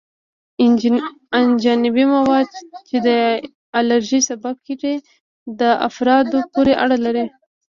اجنبي 1.43 2.05
مواد 2.15 2.47
چې 2.87 2.97
د 3.07 3.09
الرژي 3.79 4.19
سبب 4.29 4.55
کیږي 4.65 4.95
په 5.57 5.67
افرادو 5.87 6.37
پورې 6.53 6.73
اړه 6.83 6.97
لري. 7.05 7.25